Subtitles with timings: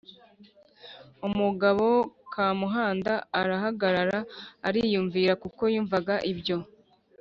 [1.27, 1.87] umugabo!”
[2.33, 4.19] Kamuhanda arahagarara
[4.69, 6.57] ariyumvira kuko yumvaga ibyo